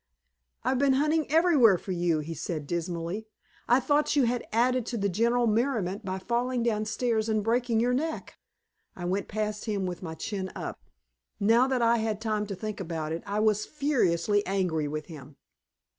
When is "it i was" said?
13.11-13.67